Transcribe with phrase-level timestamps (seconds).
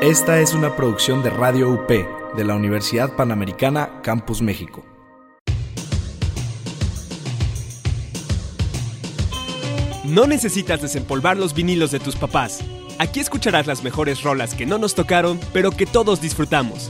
[0.00, 4.82] Esta es una producción de Radio UP de la Universidad Panamericana Campus México.
[10.04, 12.60] No necesitas desempolvar los vinilos de tus papás.
[12.98, 16.88] Aquí escucharás las mejores rolas que no nos tocaron, pero que todos disfrutamos.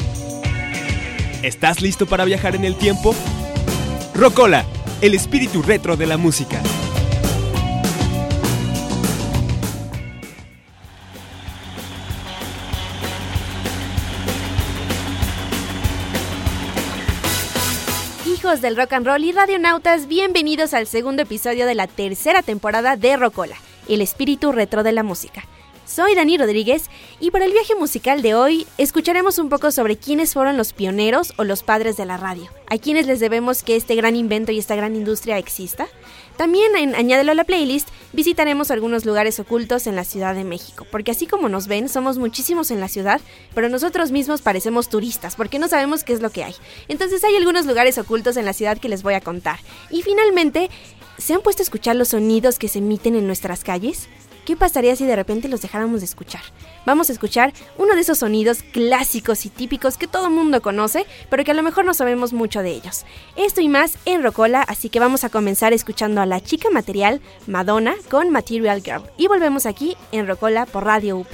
[1.43, 3.13] ¿Estás listo para viajar en el tiempo?
[4.15, 4.65] Rocola,
[5.01, 6.63] el espíritu retro de la música.
[18.51, 22.97] Hijos del rock and roll y radionautas, bienvenidos al segundo episodio de la tercera temporada
[22.97, 23.55] de Rocola,
[23.89, 25.45] el espíritu retro de la música.
[25.87, 26.91] Soy Dani Rodríguez
[27.21, 31.33] y para el viaje musical de hoy escucharemos un poco sobre quiénes fueron los pioneros
[31.37, 34.59] o los padres de la radio, a quienes les debemos que este gran invento y
[34.59, 35.87] esta gran industria exista.
[36.37, 40.87] También en Añádelo a la playlist visitaremos algunos lugares ocultos en la Ciudad de México,
[40.91, 43.21] porque así como nos ven, somos muchísimos en la ciudad,
[43.55, 46.55] pero nosotros mismos parecemos turistas, porque no sabemos qué es lo que hay.
[46.89, 49.59] Entonces hay algunos lugares ocultos en la ciudad que les voy a contar.
[49.91, 50.71] Y finalmente,
[51.19, 54.09] ¿se han puesto a escuchar los sonidos que se emiten en nuestras calles?
[54.51, 56.41] ¿Qué pasaría si de repente los dejáramos de escuchar?
[56.85, 61.45] Vamos a escuchar uno de esos sonidos clásicos y típicos que todo mundo conoce, pero
[61.45, 63.05] que a lo mejor no sabemos mucho de ellos.
[63.37, 67.21] Esto y más en Rocola, así que vamos a comenzar escuchando a la chica material
[67.47, 69.05] Madonna con Material Girl.
[69.17, 71.29] Y volvemos aquí en Rocola por Radio UP.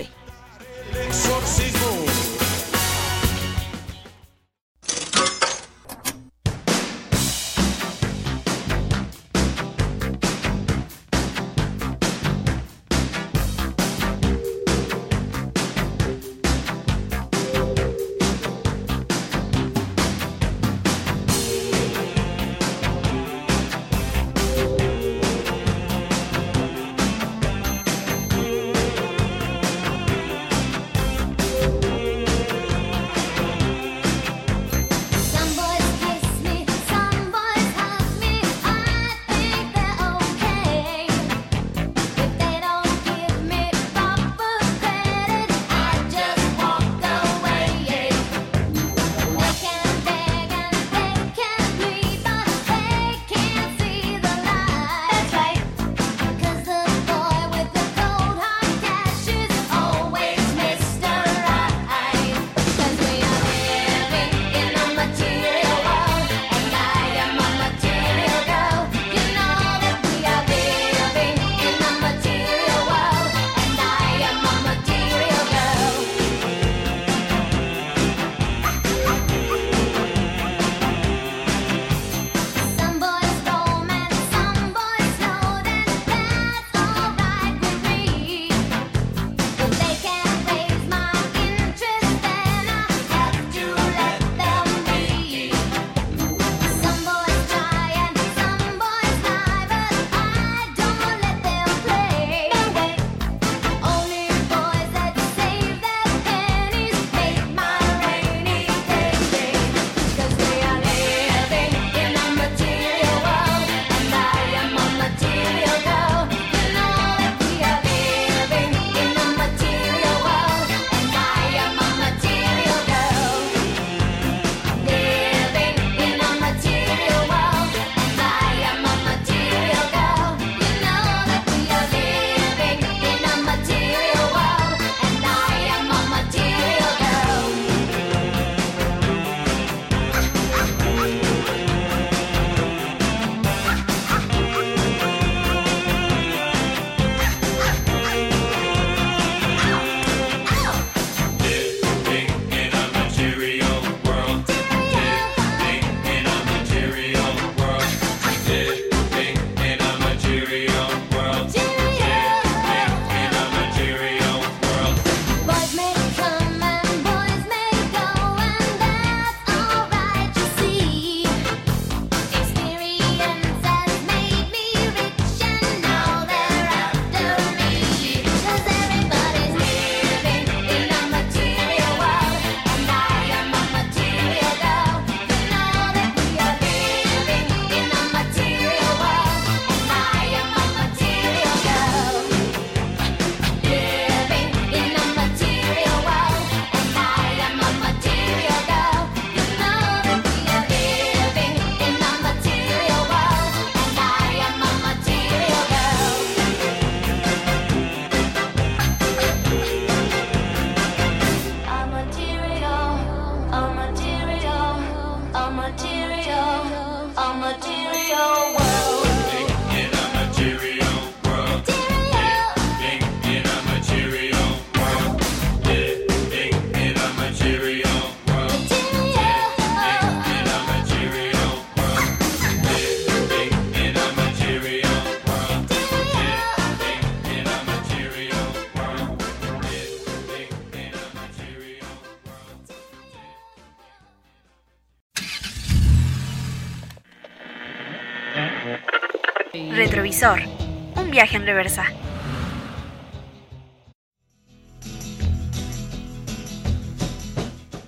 [250.95, 251.85] Un viaje en reversa.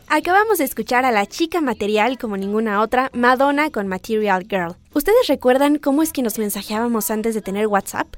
[0.09, 4.75] Acabamos de escuchar a la chica material como ninguna otra, Madonna con Material Girl.
[4.95, 8.09] ¿Ustedes recuerdan cómo es que nos mensajeábamos antes de tener WhatsApp?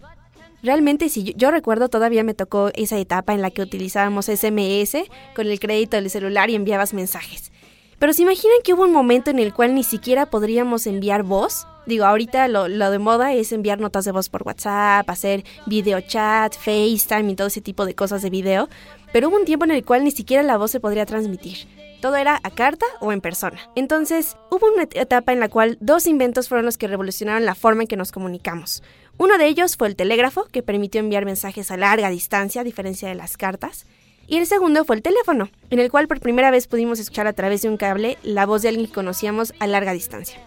[0.62, 4.98] Realmente, si yo, yo, recuerdo, todavía me tocó esa etapa en la que utilizábamos SMS
[5.34, 7.50] con el crédito del celular y enviabas mensajes.
[7.98, 11.66] Pero ¿se imaginan que hubo un momento en el cual ni siquiera podríamos enviar voz?
[11.86, 16.00] Digo, ahorita lo, lo, de moda es enviar notas de voz por WhatsApp, hacer video
[16.00, 18.68] chat, FaceTime y todo ese tipo de cosas de video,
[19.12, 21.66] pero hubo un tiempo en el cual ni siquiera la voz se podría transmitir.
[22.00, 23.58] Todo era a carta o en persona.
[23.74, 27.82] Entonces, hubo una etapa en la cual dos inventos fueron los que revolucionaron la forma
[27.82, 28.82] en que nos comunicamos.
[29.18, 33.08] Uno de ellos fue el telégrafo, que permitió enviar mensajes a larga distancia, a diferencia
[33.08, 33.86] de las cartas.
[34.26, 37.32] Y el segundo fue el teléfono, en el cual por primera vez pudimos escuchar a
[37.34, 40.40] través de un cable la voz de alguien que conocíamos a larga distancia.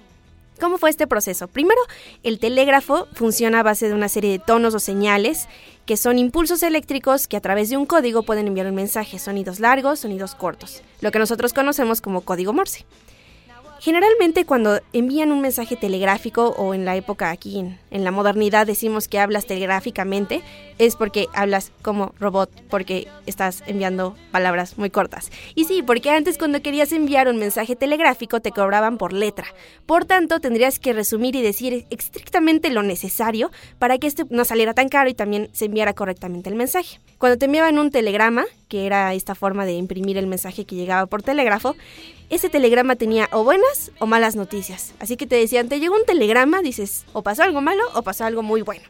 [0.64, 1.50] ¿Cómo fue este proceso?
[1.50, 1.82] Primero,
[2.24, 5.50] el telégrafo funciona a base de una serie de tonos o señales
[5.86, 9.60] que son impulsos eléctricos que a través de un código pueden enviar un mensaje, sonidos
[9.60, 12.86] largos, sonidos cortos, lo que nosotros conocemos como código Morse.
[13.84, 19.10] Generalmente cuando envían un mensaje telegráfico o en la época aquí en, la modernidad decimos
[19.10, 20.42] que hablas telegráficamente,
[20.78, 25.32] es porque hablas como robot, porque estás enviando palabras muy cortas.
[25.54, 29.48] Y sí, porque antes cuando querías enviar un mensaje telegráfico te cobraban por letra.
[29.86, 34.74] Por tanto, tendrías que resumir y decir estrictamente lo necesario para que este no saliera
[34.74, 37.02] tan caro y también se enviara correctamente el mensaje.
[37.18, 41.06] Cuando te enviaban un telegrama, que era esta forma de imprimir el mensaje que llegaba
[41.06, 41.76] por telégrafo,
[42.32, 44.96] ese telegrama tenía o buenas o malas noticias.
[45.00, 48.26] Así que te decían, te llegó un telegrama, dices, o pasó algo malo o pasó
[48.26, 48.82] algo muy bueno.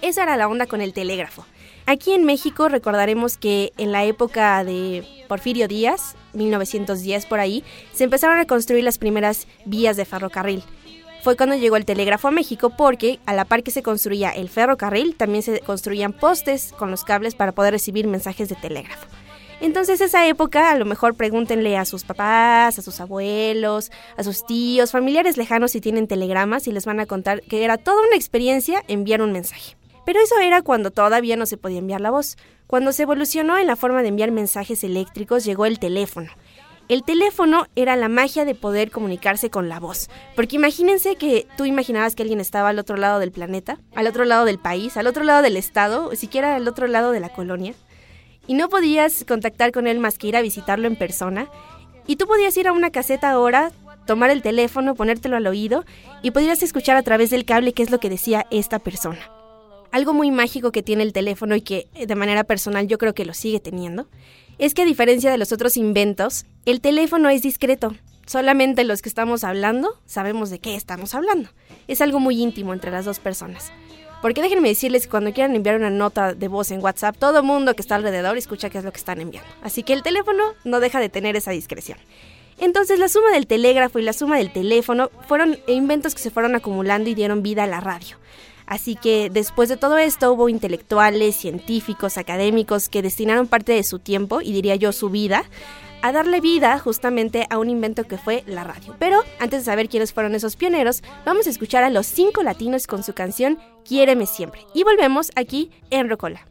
[0.00, 1.44] Esa era la onda con el telégrafo.
[1.84, 7.62] Aquí en México recordaremos que en la época de Porfirio Díaz, 1910 por ahí,
[7.92, 10.62] se empezaron a construir las primeras vías de ferrocarril.
[11.22, 14.48] Fue cuando llegó el telégrafo a México porque a la par que se construía el
[14.48, 19.06] ferrocarril, también se construían postes con los cables para poder recibir mensajes de telégrafo.
[19.60, 24.44] Entonces esa época a lo mejor pregúntenle a sus papás, a sus abuelos, a sus
[24.44, 28.16] tíos, familiares lejanos si tienen telegramas y les van a contar que era toda una
[28.16, 29.76] experiencia enviar un mensaje.
[30.04, 32.36] Pero eso era cuando todavía no se podía enviar la voz.
[32.66, 36.30] Cuando se evolucionó en la forma de enviar mensajes eléctricos llegó el teléfono.
[36.88, 40.08] El teléfono era la magia de poder comunicarse con la voz.
[40.36, 44.24] Porque imagínense que tú imaginabas que alguien estaba al otro lado del planeta, al otro
[44.24, 47.30] lado del país, al otro lado del estado, o siquiera al otro lado de la
[47.30, 47.74] colonia
[48.46, 51.48] y no podías contactar con él más que ir a visitarlo en persona.
[52.06, 53.72] Y tú podías ir a una caseta ahora,
[54.06, 55.84] tomar el teléfono, ponértelo al oído
[56.22, 59.30] y podías escuchar a través del cable qué es lo que decía esta persona.
[59.90, 63.24] Algo muy mágico que tiene el teléfono y que de manera personal yo creo que
[63.24, 64.08] lo sigue teniendo,
[64.58, 67.94] es que a diferencia de los otros inventos, el teléfono es discreto.
[68.26, 71.50] Solamente los que estamos hablando sabemos de qué estamos hablando.
[71.86, 73.72] Es algo muy íntimo entre las dos personas.
[74.22, 77.44] Porque déjenme decirles que cuando quieran enviar una nota de voz en WhatsApp, todo el
[77.44, 79.48] mundo que está alrededor escucha qué es lo que están enviando.
[79.62, 81.98] Así que el teléfono no deja de tener esa discreción.
[82.58, 86.54] Entonces la suma del telégrafo y la suma del teléfono fueron inventos que se fueron
[86.54, 88.16] acumulando y dieron vida a la radio.
[88.66, 93.98] Así que después de todo esto hubo intelectuales, científicos, académicos que destinaron parte de su
[93.98, 95.44] tiempo, y diría yo su vida,
[96.02, 98.94] a darle vida justamente a un invento que fue la radio.
[98.98, 102.86] Pero antes de saber quiénes fueron esos pioneros, vamos a escuchar a los cinco latinos
[102.86, 104.66] con su canción Quiéreme siempre.
[104.74, 106.46] Y volvemos aquí en Rocola.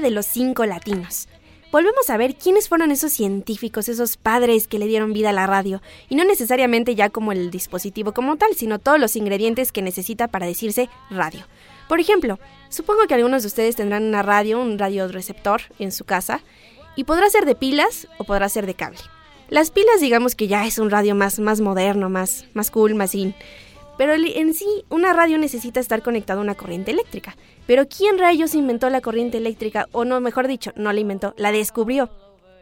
[0.00, 1.28] De los cinco latinos.
[1.70, 5.46] Volvemos a ver quiénes fueron esos científicos, esos padres que le dieron vida a la
[5.46, 9.82] radio, y no necesariamente ya como el dispositivo como tal, sino todos los ingredientes que
[9.82, 11.44] necesita para decirse radio.
[11.86, 12.38] Por ejemplo,
[12.70, 16.40] supongo que algunos de ustedes tendrán una radio, un radioreceptor en su casa,
[16.96, 19.00] y podrá ser de pilas o podrá ser de cable.
[19.50, 23.14] Las pilas digamos que ya es un radio más, más moderno, más, más cool, más
[23.14, 23.34] in.
[24.00, 27.36] Pero en sí, una radio necesita estar conectada a una corriente eléctrica.
[27.66, 29.88] Pero ¿quién rayos inventó la corriente eléctrica?
[29.92, 32.08] O no, mejor dicho, no la inventó, la descubrió.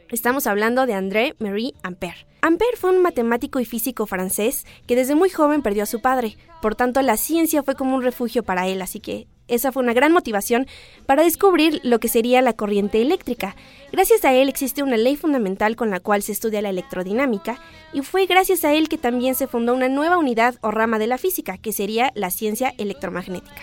[0.09, 2.27] Estamos hablando de André Marie Ampère.
[2.41, 6.37] Ampère fue un matemático y físico francés que desde muy joven perdió a su padre.
[6.61, 9.95] Por tanto, la ciencia fue como un refugio para él, así que esa fue una
[9.95, 10.67] gran motivación
[11.07, 13.57] para descubrir lo que sería la corriente eléctrica.
[13.93, 17.59] Gracias a él existe una ley fundamental con la cual se estudia la electrodinámica
[17.93, 21.07] y fue gracias a él que también se fundó una nueva unidad o rama de
[21.07, 23.63] la física, que sería la ciencia electromagnética.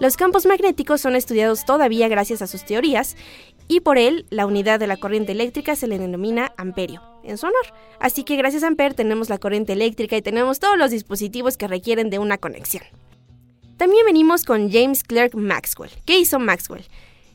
[0.00, 3.16] Los campos magnéticos son estudiados todavía gracias a sus teorías
[3.68, 7.46] y por él la unidad de la corriente eléctrica se le denomina amperio en su
[7.46, 7.74] honor.
[8.00, 11.68] Así que gracias a Ampere tenemos la corriente eléctrica y tenemos todos los dispositivos que
[11.68, 12.82] requieren de una conexión.
[13.80, 15.90] También venimos con James Clerk Maxwell.
[16.04, 16.84] ¿Qué hizo Maxwell?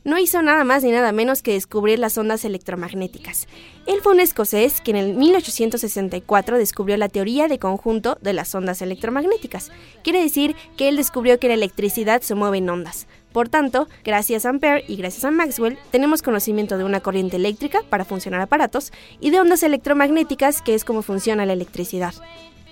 [0.04, 3.48] No hizo nada más ni nada menos que descubrir las ondas electromagnéticas.
[3.88, 8.54] Él fue un escocés que en el 1864 descubrió la teoría de conjunto de las
[8.54, 9.72] ondas electromagnéticas.
[10.04, 13.08] Quiere decir que él descubrió que la electricidad se mueve en ondas.
[13.34, 17.82] Por tanto, gracias a Ampere y gracias a Maxwell, tenemos conocimiento de una corriente eléctrica
[17.90, 22.14] para funcionar aparatos y de ondas electromagnéticas, que es como funciona la electricidad.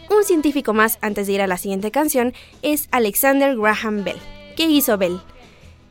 [0.10, 4.18] Un científico más antes de ir a la siguiente canción es Alexander Graham Bell.
[4.56, 5.20] ¿Qué hizo Bell?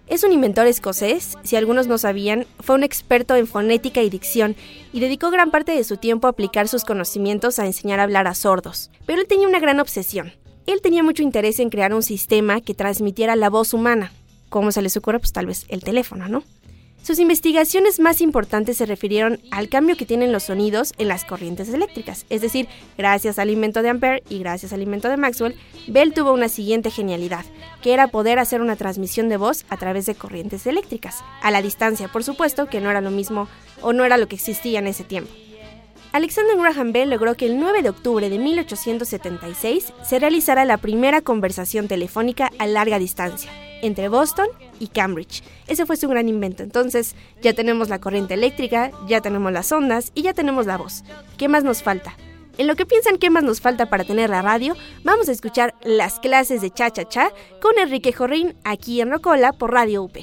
[0.06, 4.56] Es un inventor escocés, si algunos no sabían, fue un experto en fonética y dicción
[4.92, 8.26] y dedicó gran parte de su tiempo a aplicar sus conocimientos a enseñar a hablar
[8.26, 8.90] a sordos.
[9.06, 10.32] Pero él tenía una gran obsesión.
[10.66, 14.12] Él tenía mucho interés en crear un sistema que transmitiera la voz humana.
[14.48, 15.18] ¿Cómo se les ocurre?
[15.18, 16.44] Pues tal vez el teléfono, ¿no?
[17.02, 21.68] Sus investigaciones más importantes se refirieron al cambio que tienen los sonidos en las corrientes
[21.68, 25.56] eléctricas, es decir, gracias al invento de Ampere y gracias al invento de Maxwell,
[25.88, 27.44] Bell tuvo una siguiente genialidad,
[27.82, 31.60] que era poder hacer una transmisión de voz a través de corrientes eléctricas, a la
[31.60, 33.48] distancia, por supuesto, que no era lo mismo
[33.80, 35.32] o no era lo que existía en ese tiempo.
[36.12, 41.22] Alexander Graham Bell logró que el 9 de octubre de 1876 se realizara la primera
[41.22, 43.50] conversación telefónica a larga distancia
[43.80, 44.46] entre Boston
[44.78, 45.42] y Cambridge.
[45.66, 46.62] Ese fue su gran invento.
[46.62, 51.02] Entonces ya tenemos la corriente eléctrica, ya tenemos las ondas y ya tenemos la voz.
[51.38, 52.14] ¿Qué más nos falta?
[52.58, 55.74] En lo que piensan qué más nos falta para tener la radio, vamos a escuchar
[55.82, 60.18] las clases de Cha Cha Cha con Enrique Jorrín aquí en Rocola por Radio UP.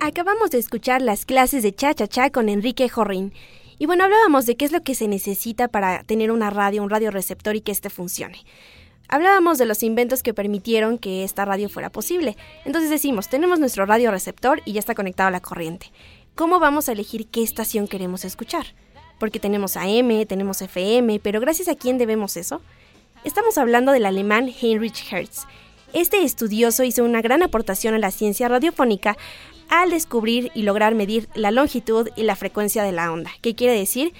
[0.00, 3.32] Acabamos de escuchar las clases de cha-cha-cha con Enrique Jorrin.
[3.78, 6.90] Y bueno, hablábamos de qué es lo que se necesita para tener una radio, un
[6.90, 8.38] radioreceptor y que éste funcione.
[9.08, 12.36] Hablábamos de los inventos que permitieron que esta radio fuera posible.
[12.64, 15.92] Entonces decimos, tenemos nuestro radioreceptor y ya está conectado a la corriente.
[16.34, 18.66] ¿Cómo vamos a elegir qué estación queremos escuchar?
[19.18, 22.62] Porque tenemos AM, tenemos FM, pero gracias a quién debemos eso?
[23.24, 25.46] Estamos hablando del alemán Heinrich Hertz.
[25.96, 29.16] Este estudioso hizo una gran aportación a la ciencia radiofónica
[29.70, 33.30] al descubrir y lograr medir la longitud y la frecuencia de la onda.
[33.40, 34.12] ¿Qué quiere decir?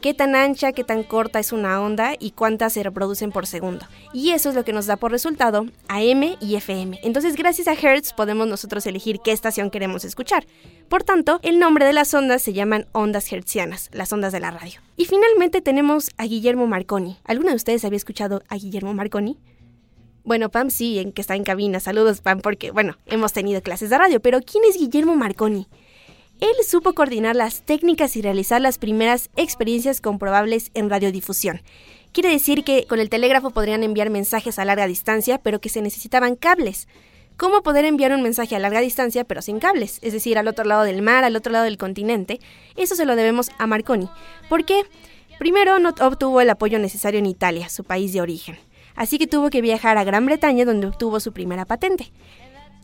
[0.00, 3.86] qué tan ancha, qué tan corta es una onda y cuántas se reproducen por segundo.
[4.12, 7.00] Y eso es lo que nos da por resultado AM y FM.
[7.02, 10.46] Entonces, gracias a Hertz podemos nosotros elegir qué estación queremos escuchar.
[10.90, 14.50] Por tanto, el nombre de las ondas se llaman ondas hertzianas, las ondas de la
[14.50, 14.78] radio.
[14.98, 17.16] Y finalmente tenemos a Guillermo Marconi.
[17.24, 19.38] ¿Alguna de ustedes había escuchado a Guillermo Marconi?
[20.24, 21.80] Bueno, Pam sí, en que está en cabina.
[21.80, 25.68] Saludos, Pam, porque, bueno, hemos tenido clases de radio, pero ¿quién es Guillermo Marconi?
[26.40, 31.60] Él supo coordinar las técnicas y realizar las primeras experiencias comprobables en radiodifusión.
[32.12, 35.82] Quiere decir que con el telégrafo podrían enviar mensajes a larga distancia, pero que se
[35.82, 36.88] necesitaban cables.
[37.36, 39.98] ¿Cómo poder enviar un mensaje a larga distancia pero sin cables?
[40.00, 42.40] Es decir, al otro lado del mar, al otro lado del continente.
[42.76, 44.08] Eso se lo debemos a Marconi.
[44.48, 44.84] ¿Por qué?
[45.38, 48.56] Primero, no obtuvo el apoyo necesario en Italia, su país de origen.
[48.94, 52.12] Así que tuvo que viajar a Gran Bretaña donde obtuvo su primera patente.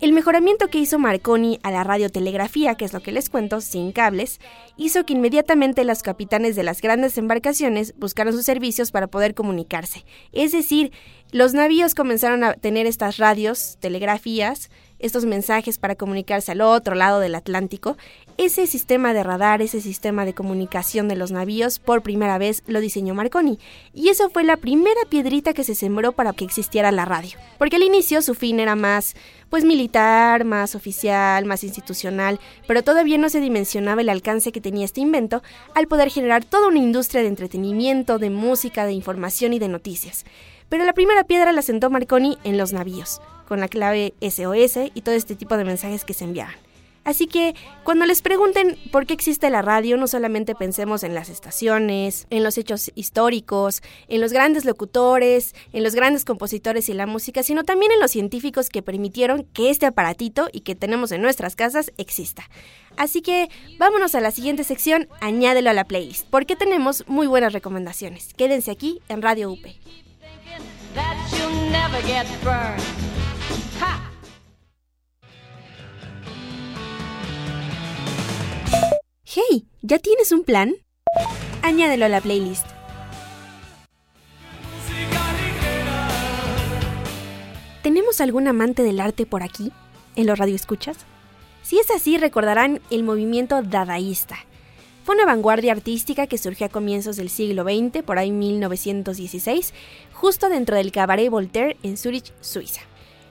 [0.00, 3.92] El mejoramiento que hizo Marconi a la radiotelegrafía, que es lo que les cuento, sin
[3.92, 4.40] cables,
[4.78, 10.06] hizo que inmediatamente los capitanes de las grandes embarcaciones buscaran sus servicios para poder comunicarse.
[10.32, 10.90] Es decir,
[11.32, 17.20] los navíos comenzaron a tener estas radios, telegrafías, estos mensajes para comunicarse al otro lado
[17.20, 17.96] del Atlántico,
[18.36, 22.80] ese sistema de radar, ese sistema de comunicación de los navíos, por primera vez lo
[22.80, 23.58] diseñó Marconi.
[23.92, 27.38] Y eso fue la primera piedrita que se sembró para que existiera la radio.
[27.58, 29.14] Porque al inicio su fin era más,
[29.50, 34.84] pues militar, más oficial, más institucional, pero todavía no se dimensionaba el alcance que tenía
[34.84, 35.42] este invento
[35.74, 40.24] al poder generar toda una industria de entretenimiento, de música, de información y de noticias.
[40.68, 45.00] Pero la primera piedra la sentó Marconi en los navíos con la clave SOS y
[45.00, 46.54] todo este tipo de mensajes que se enviaban.
[47.02, 51.30] Así que cuando les pregunten por qué existe la radio, no solamente pensemos en las
[51.30, 57.06] estaciones, en los hechos históricos, en los grandes locutores, en los grandes compositores y la
[57.06, 61.22] música, sino también en los científicos que permitieron que este aparatito y que tenemos en
[61.22, 62.48] nuestras casas exista.
[62.96, 67.52] Así que vámonos a la siguiente sección, añádelo a la playlist, porque tenemos muy buenas
[67.52, 68.32] recomendaciones.
[68.34, 69.66] Quédense aquí en Radio UP.
[79.32, 80.74] Hey, ¿ya tienes un plan?
[81.62, 82.66] Añádelo a la playlist.
[87.84, 89.70] ¿Tenemos algún amante del arte por aquí,
[90.16, 90.96] en los radioescuchas?
[91.62, 94.36] Si es así, recordarán el movimiento dadaísta.
[95.04, 99.72] Fue una vanguardia artística que surgió a comienzos del siglo XX, por ahí 1916,
[100.12, 102.89] justo dentro del Cabaret Voltaire en Zurich, Suiza.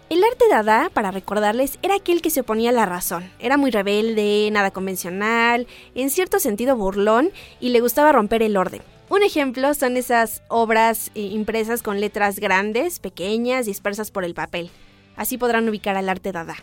[0.09, 3.29] El arte dada, para recordarles, era aquel que se oponía a la razón.
[3.37, 8.81] Era muy rebelde, nada convencional, en cierto sentido burlón y le gustaba romper el orden.
[9.09, 14.71] Un ejemplo son esas obras eh, impresas con letras grandes, pequeñas, dispersas por el papel.
[15.15, 16.55] Así podrán ubicar al arte dada.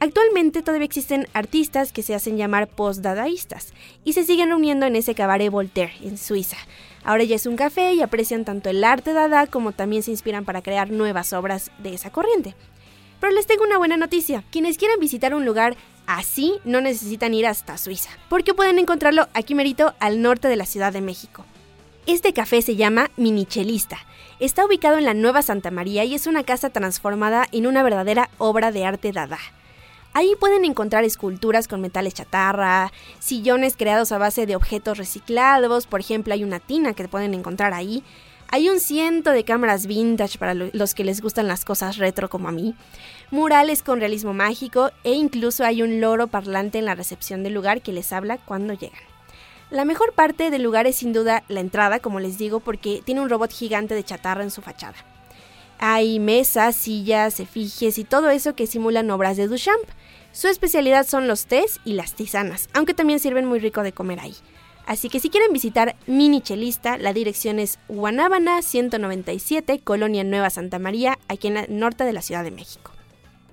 [0.00, 5.14] Actualmente todavía existen artistas que se hacen llamar post-dadaístas y se siguen reuniendo en ese
[5.14, 6.56] cabaret Voltaire, en Suiza.
[7.04, 10.44] Ahora ya es un café y aprecian tanto el arte dada como también se inspiran
[10.44, 12.56] para crear nuevas obras de esa corriente.
[13.22, 14.42] Pero les tengo una buena noticia.
[14.50, 15.76] Quienes quieran visitar un lugar
[16.08, 20.66] así no necesitan ir hasta Suiza, porque pueden encontrarlo aquí merito al norte de la
[20.66, 21.44] Ciudad de México.
[22.06, 23.98] Este café se llama Minichelista.
[24.40, 28.28] Está ubicado en la Nueva Santa María y es una casa transformada en una verdadera
[28.38, 29.38] obra de arte dada.
[30.14, 36.00] Ahí pueden encontrar esculturas con metales chatarra, sillones creados a base de objetos reciclados, por
[36.00, 38.02] ejemplo hay una tina que pueden encontrar ahí,
[38.52, 42.48] hay un ciento de cámaras vintage para los que les gustan las cosas retro como
[42.48, 42.74] a mí,
[43.30, 47.80] murales con realismo mágico e incluso hay un loro parlante en la recepción del lugar
[47.80, 49.00] que les habla cuando llegan.
[49.70, 53.22] La mejor parte del lugar es sin duda la entrada, como les digo, porque tiene
[53.22, 54.96] un robot gigante de chatarra en su fachada.
[55.78, 59.88] Hay mesas, sillas, efigies y todo eso que simulan obras de Duchamp.
[60.32, 64.20] Su especialidad son los tés y las tisanas, aunque también sirven muy rico de comer
[64.20, 64.34] ahí.
[64.86, 70.78] Así que si quieren visitar Mini Chelista, la dirección es Guanábana 197, Colonia Nueva Santa
[70.78, 72.92] María, aquí en el norte de la Ciudad de México.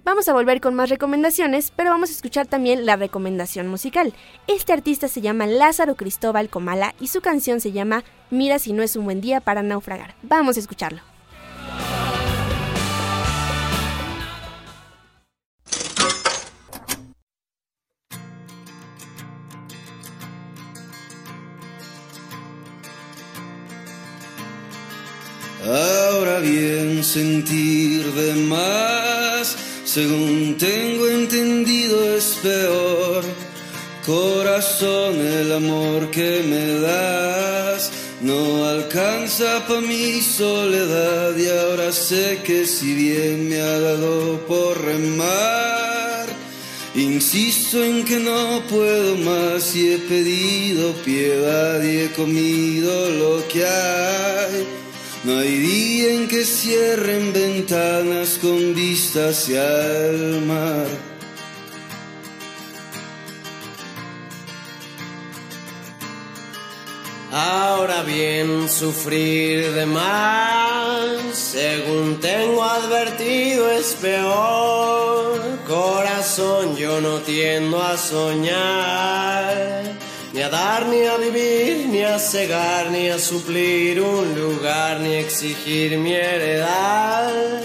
[0.03, 4.13] Vamos a volver con más recomendaciones, pero vamos a escuchar también la recomendación musical.
[4.47, 8.81] Este artista se llama Lázaro Cristóbal Comala y su canción se llama Mira si no
[8.81, 10.15] es un buen día para naufragar.
[10.23, 11.08] Vamos a escucharlo.
[25.65, 33.23] Ahora bien sentir de más, según tengo entendido es peor.
[34.05, 37.91] Corazón, el amor que me das
[38.21, 44.81] no alcanza pa' mi soledad y ahora sé que si bien me ha dado por
[44.81, 46.25] remar,
[46.95, 53.65] insisto en que no puedo más y he pedido piedad y he comido lo que
[53.65, 54.78] hay.
[55.23, 60.87] No hay día en que cierren ventanas con vista hacia el mar.
[67.31, 75.39] Ahora bien, sufrir de más, según tengo advertido, es peor.
[75.67, 79.83] Corazón, yo no tiendo a soñar,
[80.33, 85.15] ni a dar, ni a vivir, ni a cegar, ni a suplir un lugar, ni
[85.15, 87.61] exigir mi heredad.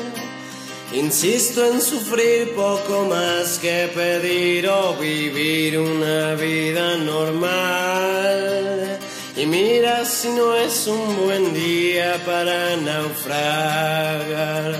[0.92, 8.98] Insisto en sufrir poco más que pedir o vivir una vida normal.
[9.36, 14.76] Y mira si no es un buen día para naufragar.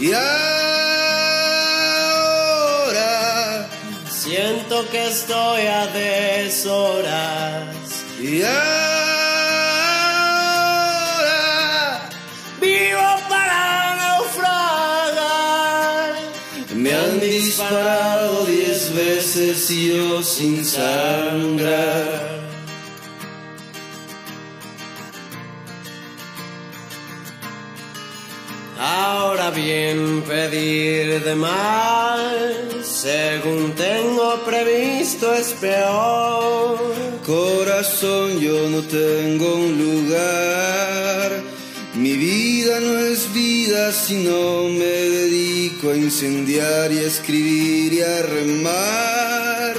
[0.00, 0.10] Y
[4.68, 7.64] Que estoy a deshoras.
[8.20, 8.58] y ahora,
[12.60, 15.14] Vivo para naufragar.
[16.74, 22.34] me han disparado diez veces y yo sin sangrar.
[28.78, 36.78] Ahora bien, pedir de más, según tengo previsto, es peor.
[37.26, 41.42] Corazón, yo no tengo un lugar.
[41.94, 48.00] Mi vida no es vida si no me dedico a incendiar y a escribir y
[48.00, 49.74] a remar.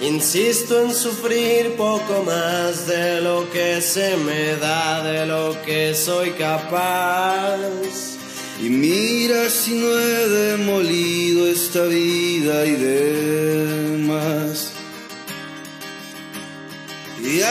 [0.00, 6.30] Insisto en sufrir poco más de lo que se me da, de lo que soy
[6.30, 8.11] capaz.
[8.64, 14.72] Y mira si no he demolido esta vida y demás.
[17.20, 17.42] Y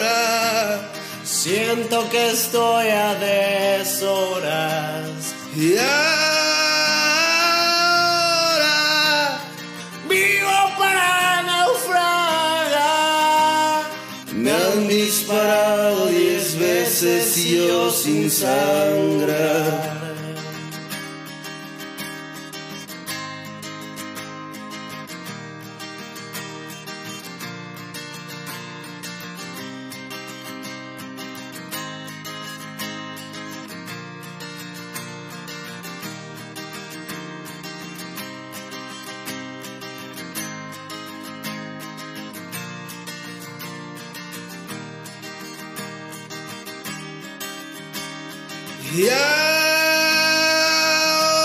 [0.00, 0.90] ahora,
[1.22, 5.10] Siento que estoy a deshoras.
[5.56, 6.19] y ahora,
[18.00, 19.89] sin sangrar.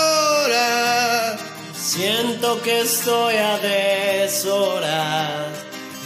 [0.06, 1.36] Ahora,
[1.74, 5.52] Siento que estoy a deshoras.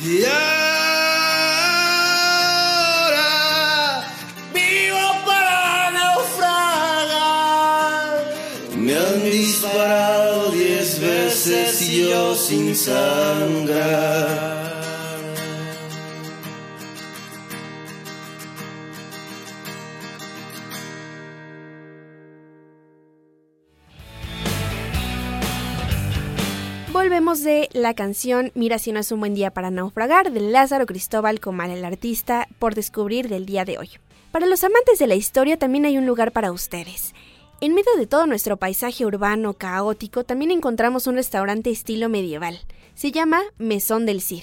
[0.05, 0.41] y ahora,
[4.55, 7.11] Vivo para naufragar.
[8.77, 14.50] me han disparado diez veces y yo sin sangrar.
[27.31, 31.39] De la canción Mira si no es un buen día para naufragar de Lázaro Cristóbal
[31.39, 33.89] Comal, el artista por descubrir del día de hoy.
[34.33, 37.15] Para los amantes de la historia también hay un lugar para ustedes.
[37.61, 42.59] En medio de todo nuestro paisaje urbano caótico también encontramos un restaurante estilo medieval.
[42.97, 44.43] Se llama Mesón del Cid.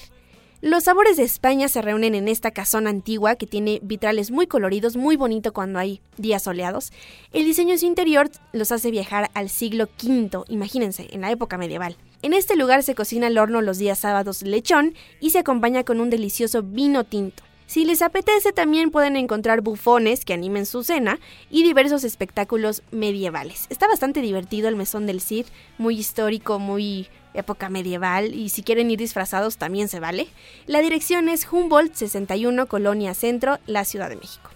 [0.62, 4.96] Los sabores de España se reúnen en esta casona antigua que tiene vitrales muy coloridos,
[4.96, 6.94] muy bonito cuando hay días soleados.
[7.34, 11.58] El diseño de su interior los hace viajar al siglo V, imagínense, en la época
[11.58, 11.98] medieval.
[12.24, 16.02] En este lugar se cocina al horno los días sábados lechón y se acompaña con
[16.02, 17.44] un delicioso vino tinto.
[17.68, 21.20] Si les apetece también pueden encontrar bufones que animen su cena
[21.52, 23.68] y diversos espectáculos medievales.
[23.70, 25.46] Está bastante divertido el mesón del Cid,
[25.78, 30.28] muy histórico, muy época medieval y si quieren ir disfrazados también se vale.
[30.66, 34.47] La dirección es Humboldt 61 Colonia Centro, la Ciudad de México.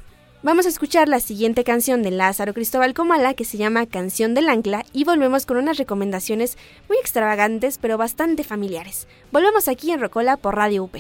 [0.44, 4.50] Vamos a escuchar la siguiente canción de Lázaro Cristóbal Comala que se llama Canción del
[4.50, 6.58] Ancla y volvemos con unas recomendaciones
[6.90, 9.08] muy extravagantes pero bastante familiares.
[9.32, 10.96] Volvemos aquí en Rocola por Radio UP.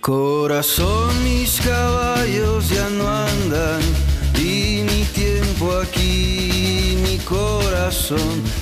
[0.00, 2.87] Corazón, mis caballos ya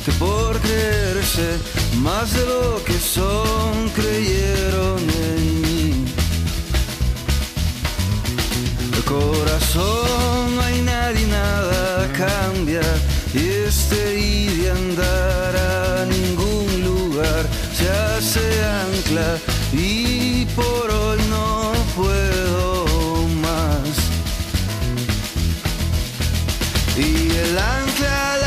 [0.04, 1.58] que por creerse
[1.98, 6.04] más de lo que son creyeron en mí.
[9.04, 12.82] Corazón, no hay nadie, nada cambia
[13.32, 19.38] y este ir de andar a ningún lugar se hace ancla
[19.72, 23.94] y por hoy no puedo más.
[26.96, 28.45] Y el ancla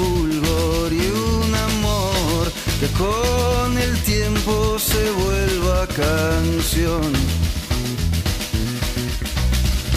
[0.00, 2.44] fulgor y un amor
[2.80, 7.12] que con el tiempo se vuelva canción.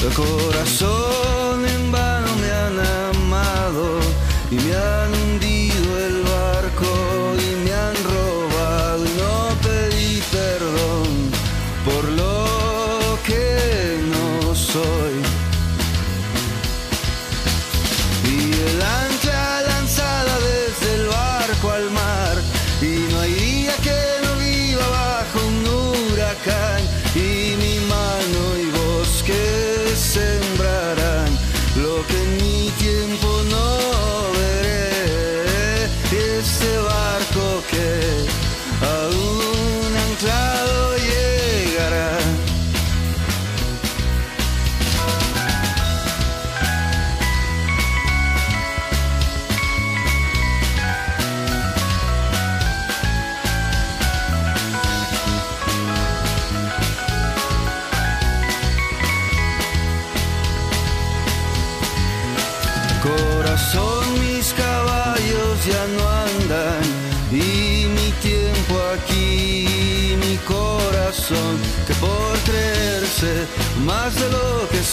[0.05, 2.77] El corazón en vano me han
[3.15, 3.85] amado
[4.51, 5.22] y me han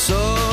[0.08, 0.49] lo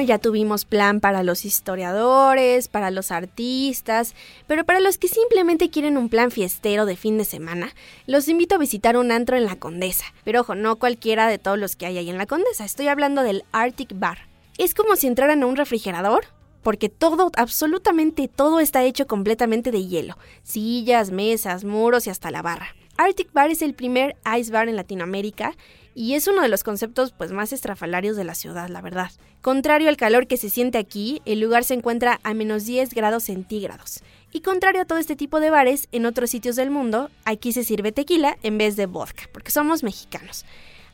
[0.00, 4.14] Ya tuvimos plan para los historiadores, para los artistas,
[4.46, 7.74] pero para los que simplemente quieren un plan fiestero de fin de semana,
[8.06, 10.04] los invito a visitar un antro en la Condesa.
[10.24, 13.22] Pero ojo, no cualquiera de todos los que hay ahí en la Condesa, estoy hablando
[13.22, 14.28] del Arctic Bar.
[14.58, 16.26] Es como si entraran a un refrigerador,
[16.62, 20.18] porque todo, absolutamente todo está hecho completamente de hielo.
[20.42, 22.74] Sillas, mesas, muros y hasta la barra.
[22.96, 25.54] Arctic Bar es el primer ice bar en Latinoamérica
[25.98, 29.10] y es uno de los conceptos pues más estrafalarios de la ciudad, la verdad.
[29.42, 33.24] Contrario al calor que se siente aquí, el lugar se encuentra a menos 10 grados
[33.24, 34.04] centígrados.
[34.30, 37.64] Y contrario a todo este tipo de bares, en otros sitios del mundo, aquí se
[37.64, 40.44] sirve tequila en vez de vodka, porque somos mexicanos.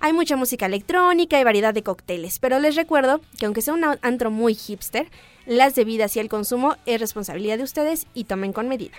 [0.01, 3.85] Hay mucha música electrónica y variedad de cócteles, pero les recuerdo que aunque sea un
[4.01, 5.11] antro muy hipster,
[5.45, 8.97] las bebidas y el consumo es responsabilidad de ustedes y tomen con medida.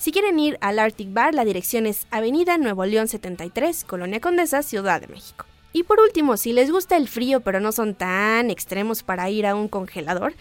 [0.00, 4.62] Si quieren ir al Arctic Bar, la dirección es Avenida Nuevo León 73, Colonia Condesa,
[4.62, 5.44] Ciudad de México.
[5.74, 9.46] Y por último, si les gusta el frío pero no son tan extremos para ir
[9.46, 10.32] a un congelador,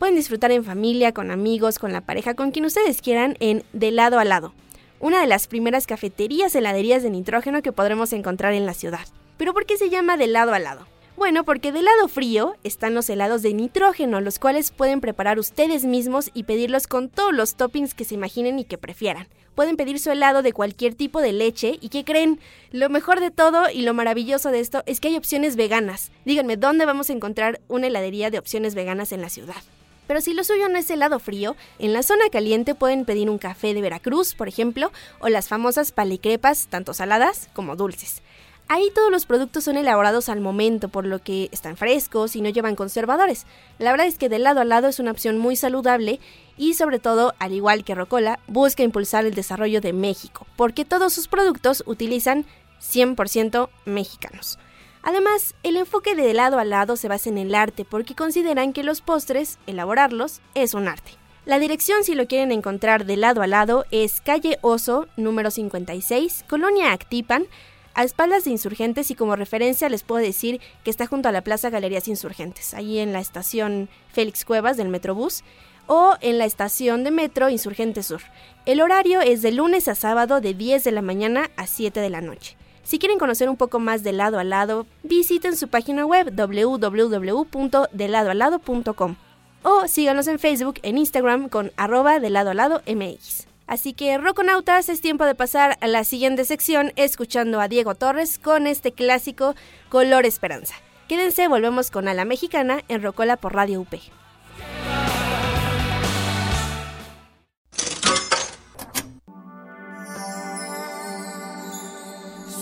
[0.00, 3.92] pueden disfrutar en familia, con amigos, con la pareja, con quien ustedes quieran en De
[3.92, 4.52] lado a lado,
[4.98, 9.06] una de las primeras cafeterías heladerías de nitrógeno que podremos encontrar en la ciudad.
[9.36, 10.88] ¿Pero por qué se llama de lado a lado?
[11.16, 15.84] Bueno, porque del lado frío están los helados de nitrógeno, los cuales pueden preparar ustedes
[15.84, 19.28] mismos y pedirlos con todos los toppings que se imaginen y que prefieran.
[19.54, 22.40] Pueden pedir su helado de cualquier tipo de leche y ¿qué creen?
[22.72, 26.10] Lo mejor de todo y lo maravilloso de esto es que hay opciones veganas.
[26.24, 29.62] Díganme, ¿dónde vamos a encontrar una heladería de opciones veganas en la ciudad?
[30.08, 33.38] Pero si lo suyo no es helado frío, en la zona caliente pueden pedir un
[33.38, 38.20] café de Veracruz, por ejemplo, o las famosas palicrepas, tanto saladas como dulces.
[38.66, 42.48] Ahí todos los productos son elaborados al momento, por lo que están frescos y no
[42.48, 43.46] llevan conservadores.
[43.78, 46.18] La verdad es que de lado a lado es una opción muy saludable
[46.56, 51.12] y sobre todo, al igual que Rocola, busca impulsar el desarrollo de México, porque todos
[51.12, 52.46] sus productos utilizan
[52.80, 54.58] 100% mexicanos.
[55.02, 58.82] Además, el enfoque de lado a lado se basa en el arte porque consideran que
[58.82, 61.12] los postres, elaborarlos, es un arte.
[61.44, 66.46] La dirección, si lo quieren encontrar de lado a lado, es calle Oso, número 56,
[66.48, 67.46] Colonia Actipan,
[67.94, 71.42] a espaldas de Insurgentes y como referencia les puedo decir que está junto a la
[71.42, 75.44] Plaza Galerías Insurgentes, ahí en la estación Félix Cuevas del Metrobús
[75.86, 78.22] o en la estación de metro Insurgente Sur.
[78.66, 82.10] El horario es de lunes a sábado de 10 de la mañana a 7 de
[82.10, 82.56] la noche.
[82.82, 89.16] Si quieren conocer un poco más de lado a lado, visiten su página web www.deladoalado.com
[89.62, 93.53] o síganos en Facebook, en Instagram con arroba de lado a lado MX.
[93.66, 98.38] Así que, Roconautas, es tiempo de pasar a la siguiente sección escuchando a Diego Torres
[98.38, 99.54] con este clásico
[99.88, 100.74] Color Esperanza.
[101.08, 103.94] Quédense, volvemos con A la Mexicana en Rocola por Radio UP.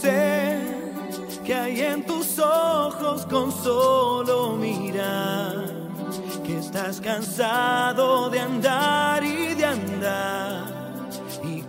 [0.00, 0.58] Sé
[1.44, 5.66] que hay en tus ojos con solo mirar
[6.44, 10.71] que estás cansado de andar y de andar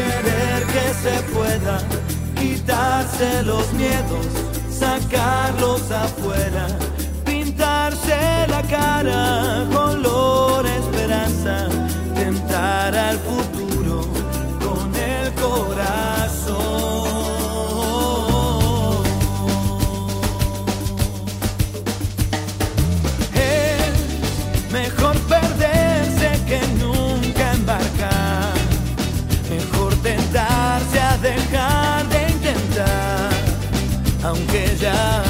[0.00, 1.78] querer que se pueda,
[2.38, 4.26] quitarse los miedos,
[4.70, 6.66] sacarlos afuera,
[7.24, 11.68] pintarse la cara, color esperanza,
[12.14, 13.49] tentar al futuro
[34.30, 35.29] Aunque ya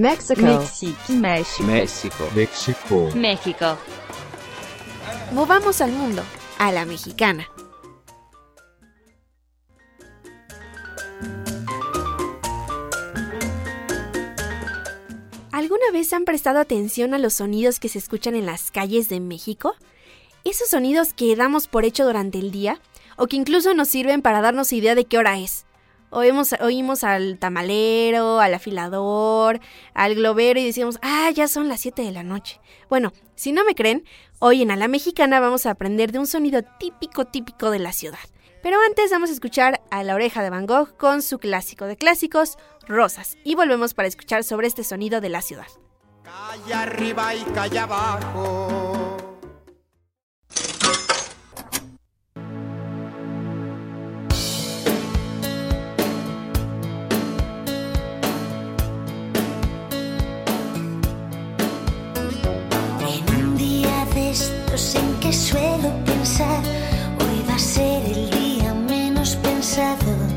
[0.00, 0.40] México.
[1.10, 2.24] México.
[2.32, 3.10] México.
[3.14, 3.78] México.
[5.30, 6.22] Movamos al mundo,
[6.58, 7.46] a la mexicana.
[15.52, 19.20] ¿Alguna vez han prestado atención a los sonidos que se escuchan en las calles de
[19.20, 19.74] México?
[20.44, 22.80] Esos sonidos que damos por hecho durante el día
[23.18, 25.66] o que incluso nos sirven para darnos idea de qué hora es.
[26.10, 29.60] Oímos, oímos al tamalero, al afilador,
[29.94, 32.60] al globero y decíamos, ah, ya son las 7 de la noche.
[32.88, 34.04] Bueno, si no me creen,
[34.40, 37.92] hoy en A la Mexicana vamos a aprender de un sonido típico, típico de la
[37.92, 38.18] ciudad.
[38.60, 41.96] Pero antes vamos a escuchar a la oreja de Van Gogh con su clásico de
[41.96, 42.58] clásicos,
[42.88, 45.68] Rosas, y volvemos para escuchar sobre este sonido de la ciudad.
[46.24, 49.29] Calle arriba y calle abajo
[64.72, 66.62] en qué suelo pensar.
[67.18, 70.29] Hoy va a ser el día menos pensado.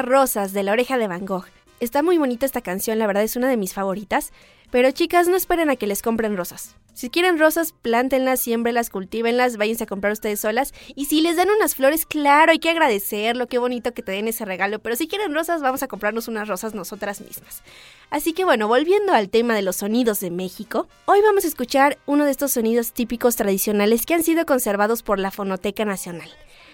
[0.00, 1.44] Rosas de la oreja de Van Gogh.
[1.80, 4.32] Está muy bonita esta canción, la verdad es una de mis favoritas.
[4.70, 6.76] Pero chicas, no esperen a que les compren rosas.
[6.94, 10.72] Si quieren rosas, plántenlas, siémbrelas, cultívenlas, váyanse a comprar ustedes solas.
[10.94, 14.28] Y si les dan unas flores, claro, hay que agradecerlo, qué bonito que te den
[14.28, 14.78] ese regalo.
[14.78, 17.62] Pero si quieren rosas, vamos a comprarnos unas rosas nosotras mismas.
[18.08, 21.98] Así que bueno, volviendo al tema de los sonidos de México, hoy vamos a escuchar
[22.06, 26.30] uno de estos sonidos típicos tradicionales que han sido conservados por la Fonoteca Nacional.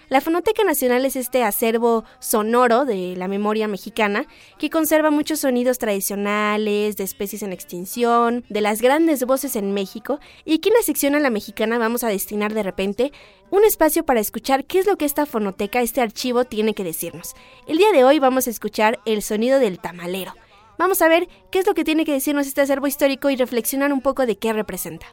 [0.09, 4.25] La Fonoteca Nacional es este acervo sonoro de la memoria mexicana
[4.59, 10.19] que conserva muchos sonidos tradicionales, de especies en extinción, de las grandes voces en México,
[10.47, 13.13] y aquí en la sección a la mexicana vamos a destinar de repente
[13.51, 17.35] un espacio para escuchar qué es lo que esta fonoteca, este archivo tiene que decirnos.
[17.67, 20.33] El día de hoy vamos a escuchar el sonido del tamalero.
[20.79, 23.93] Vamos a ver qué es lo que tiene que decirnos este acervo histórico y reflexionar
[23.93, 25.07] un poco de qué representa.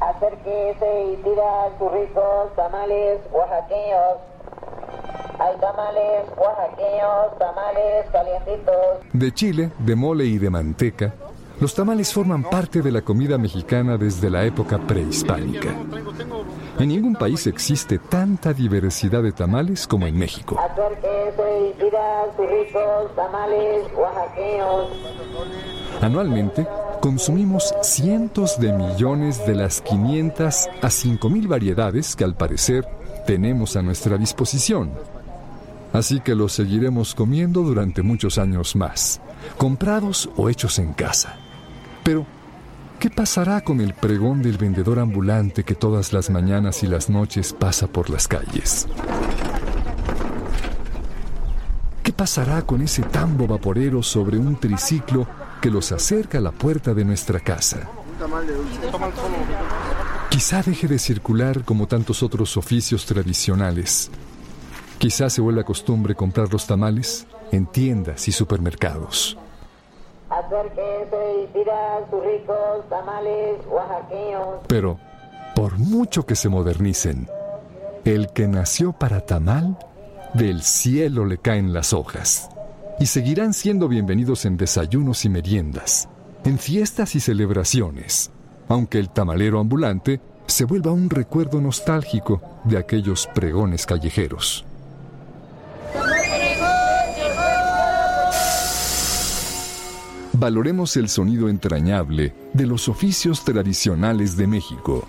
[0.00, 4.18] Acérquese y tira churritos, tamales oaxaqueños.
[5.38, 8.98] Hay tamales oaxaqueños, tamales calientitos.
[9.12, 11.14] De chile, de mole y de manteca,
[11.60, 15.70] los tamales forman parte de la comida mexicana desde la época prehispánica.
[16.78, 20.58] En ningún país existe tanta diversidad de tamales como en México.
[26.00, 26.66] Anualmente,
[27.00, 32.84] consumimos cientos de millones de las 500 a 5.000 variedades que al parecer
[33.26, 34.90] tenemos a nuestra disposición.
[35.92, 39.20] Así que los seguiremos comiendo durante muchos años más,
[39.56, 41.36] comprados o hechos en casa.
[42.02, 42.26] Pero,
[42.98, 47.52] ¿qué pasará con el pregón del vendedor ambulante que todas las mañanas y las noches
[47.52, 48.86] pasa por las calles?
[52.02, 55.26] ¿Qué pasará con ese tambo vaporero sobre un triciclo
[55.60, 57.88] que los acerca a la puerta de nuestra casa?
[60.28, 64.10] Quizá deje de circular como tantos otros oficios tradicionales.
[64.98, 69.38] Quizá se vuelva costumbre comprar los tamales en tiendas y supermercados.
[74.68, 74.98] Pero,
[75.54, 77.28] por mucho que se modernicen,
[78.04, 79.78] el que nació para tamal,
[80.34, 82.48] del cielo le caen las hojas.
[83.00, 86.08] Y seguirán siendo bienvenidos en desayunos y meriendas,
[86.44, 88.30] en fiestas y celebraciones,
[88.68, 94.64] aunque el tamalero ambulante se vuelva un recuerdo nostálgico de aquellos pregones callejeros.
[100.36, 105.06] Valoremos el sonido entrañable de los oficios tradicionales de México.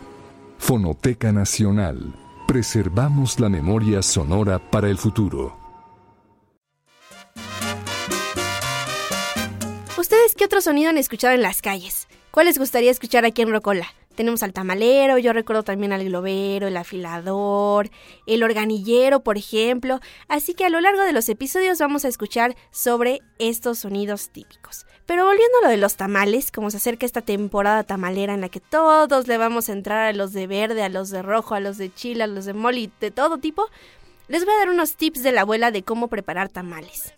[0.59, 2.13] Fonoteca Nacional.
[2.47, 5.57] Preservamos la memoria sonora para el futuro.
[9.97, 12.07] ¿Ustedes qué otro sonido han escuchado en las calles?
[12.29, 13.87] ¿Cuál les gustaría escuchar aquí en Rocola?
[14.15, 17.89] Tenemos al tamalero, yo recuerdo también al globero, el afilador,
[18.25, 19.99] el organillero, por ejemplo.
[20.27, 24.85] Así que a lo largo de los episodios vamos a escuchar sobre estos sonidos típicos.
[25.05, 28.49] Pero volviendo a lo de los tamales, como se acerca esta temporada tamalera en la
[28.49, 31.59] que todos le vamos a entrar a los de verde, a los de rojo, a
[31.59, 33.67] los de chile, a los de moli, de todo tipo,
[34.27, 37.13] les voy a dar unos tips de la abuela de cómo preparar tamales.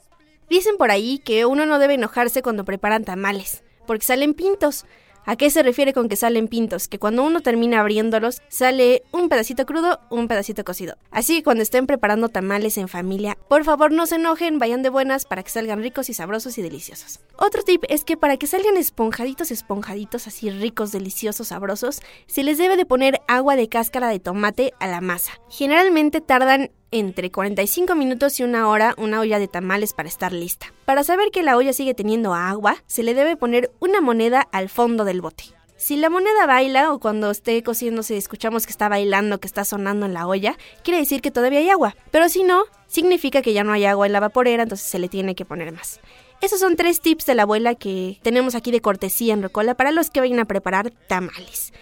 [0.49, 4.85] Dicen por ahí que uno no debe enojarse cuando preparan tamales, porque salen pintos.
[5.29, 6.87] ¿A qué se refiere con que salen pintos?
[6.87, 10.95] Que cuando uno termina abriéndolos, sale un pedacito crudo, un pedacito cocido.
[11.11, 14.89] Así que cuando estén preparando tamales en familia, por favor no se enojen, vayan de
[14.89, 17.19] buenas para que salgan ricos y sabrosos y deliciosos.
[17.35, 22.57] Otro tip es que para que salgan esponjaditos, esponjaditos, así ricos, deliciosos, sabrosos, se les
[22.57, 25.33] debe de poner agua de cáscara de tomate a la masa.
[25.49, 30.73] Generalmente tardan entre 45 minutos y una hora una olla de tamales para estar lista.
[30.85, 34.69] Para saber que la olla sigue teniendo agua, se le debe poner una moneda al
[34.69, 35.45] fondo del bote.
[35.77, 40.07] Si la moneda baila o cuando esté cociéndose escuchamos que está bailando, que está sonando
[40.07, 41.95] en la olla, quiere decir que todavía hay agua.
[42.09, 45.07] Pero si no, significa que ya no hay agua en la vaporera, entonces se le
[45.07, 45.99] tiene que poner más.
[46.41, 49.91] Esos son tres tips de la abuela que tenemos aquí de cortesía en Rocola para
[49.91, 51.73] los que vayan a preparar tamales.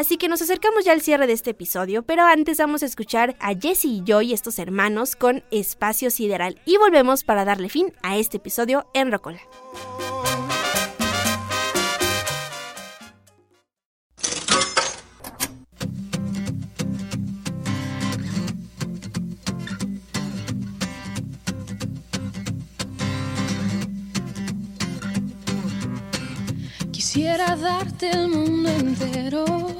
[0.00, 3.36] Así que nos acercamos ya al cierre de este episodio, pero antes vamos a escuchar
[3.38, 6.58] a Jesse y Joy, estos hermanos, con Espacio Sideral.
[6.64, 9.42] Y volvemos para darle fin a este episodio en Rocola.
[26.90, 29.79] Quisiera darte el mundo entero.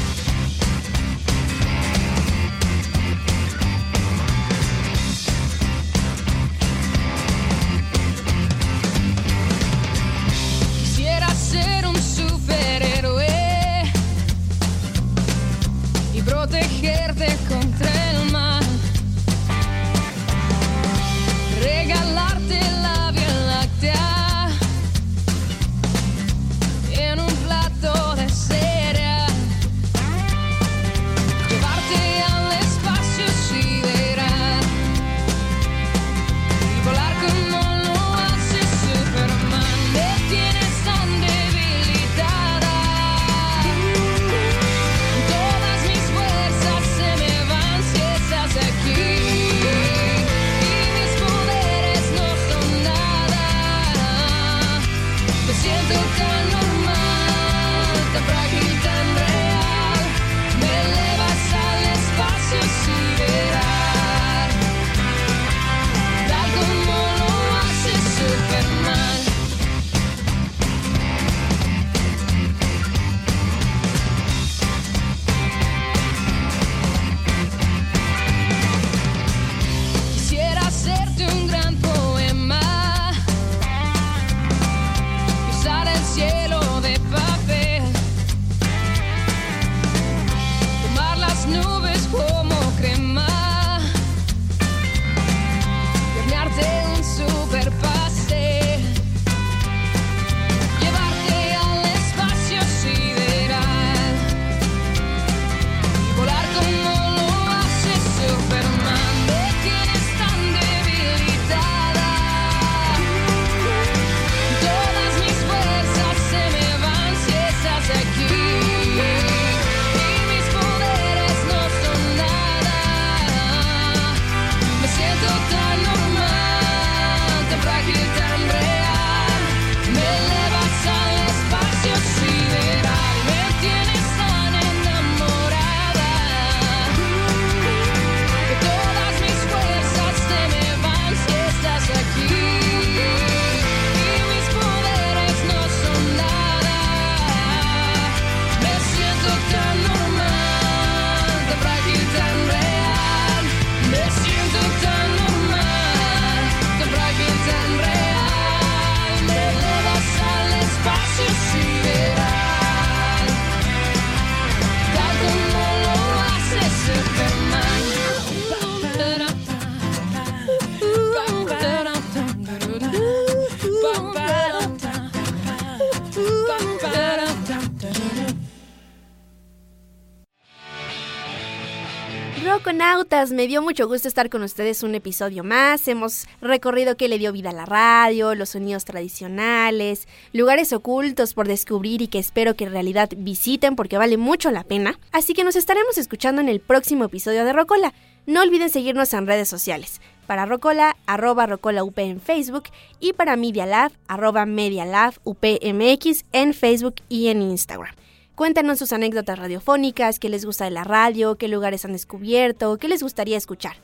[183.29, 185.87] Me dio mucho gusto estar con ustedes un episodio más.
[185.87, 191.47] Hemos recorrido qué le dio vida a la radio, los sonidos tradicionales, lugares ocultos por
[191.47, 194.97] descubrir y que espero que en realidad visiten porque vale mucho la pena.
[195.11, 197.93] Así que nos estaremos escuchando en el próximo episodio de Rocola.
[198.25, 200.01] No olviden seguirnos en redes sociales.
[200.25, 202.63] Para Rocola, arroba Rocola UP en Facebook
[202.99, 207.93] y para Media Lab, arroba Media Lab UPMX en Facebook y en Instagram.
[208.41, 212.87] Cuéntanos sus anécdotas radiofónicas, qué les gusta de la radio, qué lugares han descubierto, qué
[212.87, 213.75] les gustaría escuchar.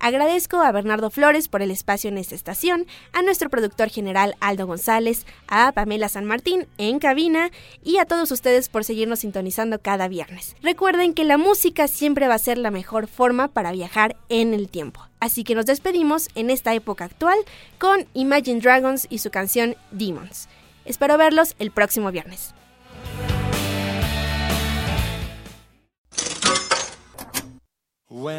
[0.00, 4.66] Agradezco a Bernardo Flores por el espacio en esta estación, a nuestro productor general Aldo
[4.66, 7.52] González, a Pamela San Martín en cabina
[7.84, 10.56] y a todos ustedes por seguirnos sintonizando cada viernes.
[10.64, 14.68] Recuerden que la música siempre va a ser la mejor forma para viajar en el
[14.68, 15.06] tiempo.
[15.20, 17.38] Así que nos despedimos en esta época actual
[17.78, 20.48] con Imagine Dragons y su canción Demons.
[20.86, 22.52] Espero verlos el próximo viernes.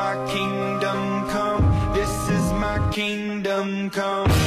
[0.00, 1.64] my kingdom come.
[1.92, 4.39] This is my kingdom come.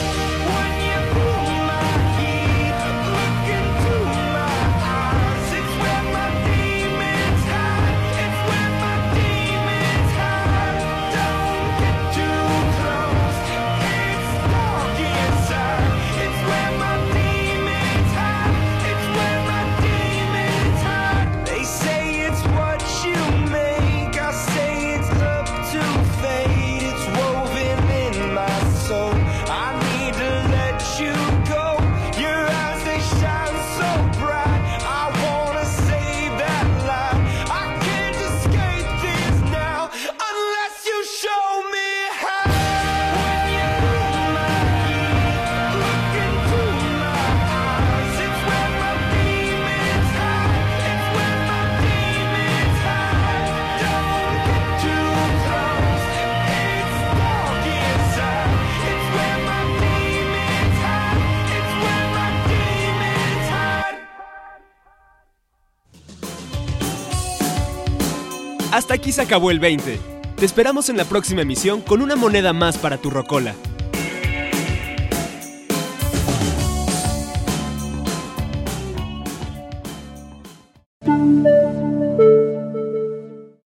[68.74, 70.00] Hasta aquí se acabó el 20.
[70.36, 73.54] Te esperamos en la próxima emisión con una moneda más para tu rocola.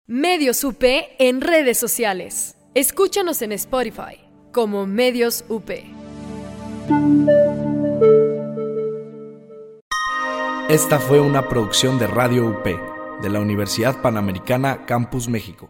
[0.07, 2.57] Medios UP en redes sociales.
[2.73, 4.19] Escúchanos en Spotify
[4.51, 5.69] como Medios UP.
[10.67, 15.69] Esta fue una producción de Radio UP de la Universidad Panamericana Campus México.